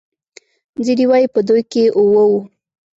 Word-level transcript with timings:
ځینې 0.85 1.05
وايي 1.09 1.27
په 1.33 1.39
دوی 1.47 1.61
کې 1.71 1.83
اوه 1.99 2.23
وو. 2.31 2.39